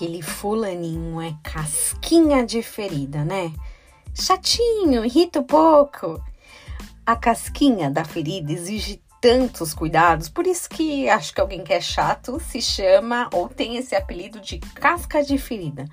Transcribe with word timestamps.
aquele 0.00 0.22
fulaninho 0.22 1.20
é 1.20 1.34
casquinha 1.42 2.46
de 2.46 2.62
ferida, 2.62 3.22
né? 3.22 3.52
Chatinho, 4.14 5.04
irrita 5.04 5.40
um 5.40 5.44
pouco. 5.44 6.18
A 7.04 7.14
casquinha 7.14 7.90
da 7.90 8.02
ferida 8.02 8.50
exige 8.50 9.02
tantos 9.20 9.74
cuidados, 9.74 10.30
por 10.30 10.46
isso 10.46 10.70
que 10.70 11.06
acho 11.10 11.34
que 11.34 11.40
alguém 11.42 11.62
que 11.62 11.74
é 11.74 11.82
chato 11.82 12.40
se 12.40 12.62
chama 12.62 13.28
ou 13.30 13.46
tem 13.46 13.76
esse 13.76 13.94
apelido 13.94 14.40
de 14.40 14.58
casca 14.58 15.22
de 15.22 15.36
ferida. 15.36 15.86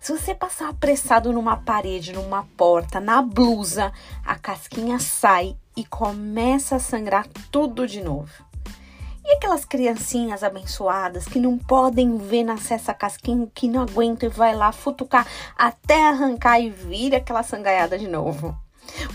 Se 0.00 0.10
você 0.10 0.34
passar 0.34 0.70
apressado 0.70 1.30
numa 1.30 1.58
parede, 1.58 2.14
numa 2.14 2.44
porta, 2.56 2.98
na 2.98 3.20
blusa, 3.20 3.92
a 4.24 4.36
casquinha 4.36 4.98
sai 4.98 5.54
e 5.76 5.84
começa 5.84 6.76
a 6.76 6.80
sangrar 6.80 7.26
tudo 7.52 7.86
de 7.86 8.02
novo. 8.02 8.32
E 9.24 9.34
aquelas 9.34 9.64
criancinhas 9.64 10.42
abençoadas 10.42 11.26
que 11.26 11.38
não 11.38 11.58
podem 11.58 12.16
ver 12.16 12.44
nascer 12.44 12.74
essa 12.74 12.94
casquinha, 12.94 13.46
que 13.54 13.68
não 13.68 13.82
aguentam 13.82 14.28
e 14.28 14.32
vai 14.32 14.54
lá 14.54 14.72
futucar 14.72 15.26
até 15.56 16.08
arrancar 16.08 16.60
e 16.60 16.70
vira 16.70 17.18
aquela 17.18 17.42
sangaiada 17.42 17.98
de 17.98 18.08
novo. 18.08 18.56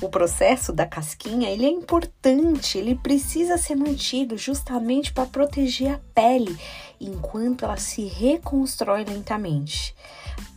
O 0.01 0.09
processo 0.09 0.71
da 0.73 0.85
casquinha 0.85 1.49
ele 1.49 1.65
é 1.65 1.69
importante, 1.69 2.77
ele 2.77 2.95
precisa 2.95 3.57
ser 3.57 3.75
mantido 3.75 4.37
justamente 4.37 5.13
para 5.13 5.25
proteger 5.25 5.93
a 5.93 5.99
pele 6.13 6.57
enquanto 6.99 7.65
ela 7.65 7.77
se 7.77 8.05
reconstrói 8.05 9.03
lentamente. 9.03 9.95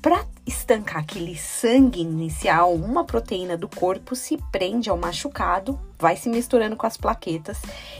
Para 0.00 0.24
estancar 0.46 1.02
aquele 1.02 1.36
sangue 1.36 2.00
inicial, 2.00 2.72
uma 2.74 3.04
proteína 3.04 3.56
do 3.56 3.68
corpo 3.68 4.14
se 4.14 4.38
prende 4.50 4.88
ao 4.88 4.96
machucado, 4.96 5.78
vai 5.98 6.16
se 6.16 6.28
misturando 6.28 6.76
com 6.76 6.86
as 6.86 6.96
plaquetas 6.96 7.58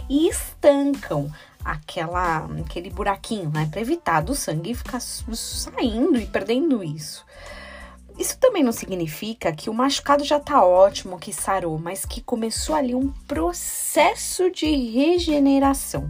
e 0.08 0.28
estancam 0.28 1.30
aquela, 1.64 2.48
aquele 2.64 2.90
buraquinho, 2.90 3.50
né? 3.50 3.68
Para 3.70 3.80
evitar 3.80 4.20
do 4.20 4.34
sangue 4.34 4.74
ficar 4.74 5.00
saindo 5.00 6.18
e 6.18 6.26
perdendo 6.26 6.82
isso. 6.82 7.24
Isso 8.18 8.36
também 8.38 8.64
não 8.64 8.72
significa 8.72 9.52
que 9.52 9.70
o 9.70 9.74
machucado 9.74 10.24
já 10.24 10.40
tá 10.40 10.64
ótimo, 10.64 11.18
que 11.18 11.32
sarou, 11.32 11.78
mas 11.78 12.04
que 12.04 12.20
começou 12.20 12.74
ali 12.74 12.94
um 12.94 13.12
processo 13.28 14.50
de 14.50 14.66
regeneração. 14.66 16.08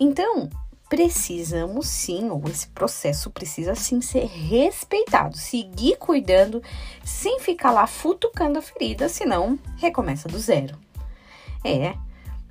Então, 0.00 0.48
precisamos 0.88 1.86
sim, 1.86 2.30
ou 2.30 2.42
esse 2.48 2.68
processo 2.68 3.30
precisa 3.30 3.74
sim 3.74 4.00
ser 4.00 4.24
respeitado, 4.24 5.36
seguir 5.36 5.96
cuidando 5.98 6.62
sem 7.04 7.38
ficar 7.40 7.72
lá 7.72 7.86
futucando 7.86 8.58
a 8.58 8.62
ferida, 8.62 9.08
senão 9.08 9.58
recomeça 9.76 10.28
do 10.28 10.38
zero. 10.38 10.78
É, 11.62 11.94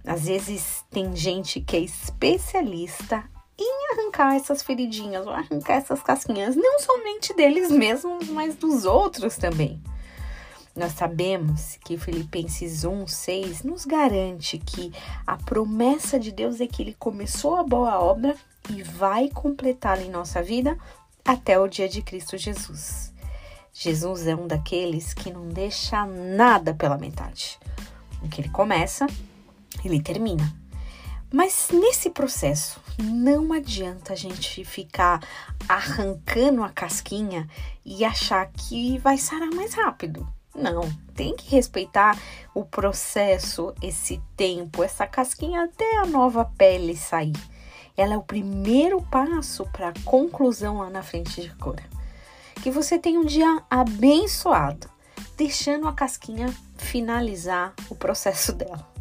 às 0.05 0.25
vezes 0.25 0.83
tem 0.91 1.16
gente 1.16 1.61
que 1.61 1.78
é 1.78 1.80
especialista 1.80 3.23
em 3.57 3.93
arrancar 3.93 4.35
essas 4.35 4.61
feridinhas, 4.61 5.25
ou 5.25 5.33
arrancar 5.33 5.75
essas 5.75 6.01
casquinhas, 6.01 6.55
não 6.55 6.79
somente 6.79 7.33
deles 7.33 7.69
mesmos, 7.71 8.27
mas 8.29 8.55
dos 8.55 8.85
outros 8.85 9.35
também. 9.35 9.81
Nós 10.75 10.93
sabemos 10.93 11.77
que 11.85 11.97
Filipenses 11.97 12.83
1, 12.83 13.05
6 13.05 13.63
nos 13.63 13.85
garante 13.85 14.57
que 14.57 14.91
a 15.25 15.37
promessa 15.37 16.19
de 16.19 16.31
Deus 16.31 16.59
é 16.59 16.65
que 16.65 16.81
Ele 16.81 16.95
começou 16.97 17.55
a 17.57 17.63
boa 17.63 17.99
obra 17.99 18.35
e 18.71 18.81
vai 18.81 19.29
completá-la 19.29 20.01
em 20.01 20.09
nossa 20.09 20.41
vida 20.41 20.77
até 21.23 21.59
o 21.59 21.67
dia 21.67 21.88
de 21.88 22.01
Cristo 22.01 22.38
Jesus. 22.38 23.13
Jesus 23.71 24.27
é 24.27 24.35
um 24.35 24.47
daqueles 24.47 25.13
que 25.13 25.31
não 25.31 25.47
deixa 25.47 26.05
nada 26.05 26.73
pela 26.73 26.97
metade. 26.97 27.59
O 28.21 28.29
que 28.29 28.41
ele 28.41 28.49
começa, 28.49 29.07
ele 29.83 30.01
termina. 30.01 30.62
Mas 31.33 31.69
nesse 31.73 32.11
processo, 32.11 32.79
não 32.99 33.53
adianta 33.53 34.13
a 34.13 34.15
gente 34.15 34.63
ficar 34.63 35.19
arrancando 35.67 36.63
a 36.63 36.69
casquinha 36.69 37.49
e 37.83 38.05
achar 38.05 38.45
que 38.51 38.99
vai 38.99 39.17
sarar 39.17 39.49
mais 39.49 39.73
rápido. 39.73 40.31
Não, 40.53 40.88
tem 41.16 41.35
que 41.35 41.49
respeitar 41.49 42.16
o 42.53 42.63
processo, 42.63 43.73
esse 43.81 44.22
tempo, 44.38 44.83
essa 44.83 45.07
casquinha 45.07 45.63
até 45.63 45.97
a 45.97 46.05
nova 46.05 46.45
pele 46.55 46.95
sair. 46.95 47.33
Ela 47.97 48.13
é 48.13 48.17
o 48.17 48.22
primeiro 48.22 49.01
passo 49.01 49.66
para 49.73 49.89
a 49.89 49.99
conclusão 50.05 50.77
lá 50.77 50.89
na 50.91 51.01
frente 51.01 51.41
de 51.41 51.49
cura. 51.55 51.83
Que 52.61 52.69
você 52.69 52.99
tenha 52.99 53.19
um 53.19 53.25
dia 53.25 53.63
abençoado, 53.72 54.88
deixando 55.35 55.88
a 55.88 55.93
casquinha 55.93 56.53
finalizar 56.77 57.73
o 57.89 57.95
processo 57.95 58.53
dela. 58.53 58.92